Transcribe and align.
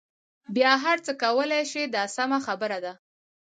بیا 0.55 0.71
هر 0.83 0.97
څه 1.05 1.11
کولای 1.23 1.63
شئ 1.71 1.83
دا 1.95 2.03
سمه 2.15 2.39
خبره 2.47 2.77
ده. 2.85 2.93